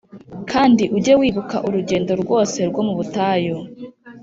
[0.51, 3.57] “Kandi ujye wibuka urugendo rwose rwo mu butayu